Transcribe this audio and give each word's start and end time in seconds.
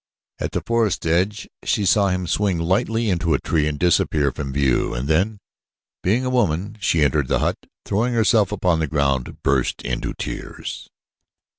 At 0.39 0.53
the 0.53 0.63
forest's 0.65 1.05
edge 1.05 1.47
she 1.63 1.85
saw 1.85 2.07
him 2.09 2.25
swing 2.25 2.57
lightly 2.57 3.07
into 3.11 3.35
a 3.35 3.39
tree 3.39 3.67
and 3.67 3.77
disappear 3.77 4.31
from 4.31 4.51
view, 4.51 4.95
and 4.95 5.07
then, 5.07 5.39
being 6.01 6.25
a 6.25 6.31
woman, 6.31 6.75
she 6.79 7.03
entered 7.03 7.27
the 7.27 7.37
hut 7.37 7.59
and, 7.61 7.69
throwing 7.85 8.15
herself 8.15 8.51
upon 8.51 8.79
the 8.79 8.87
ground, 8.87 9.43
burst 9.43 9.83
into 9.83 10.15
tears. 10.15 10.89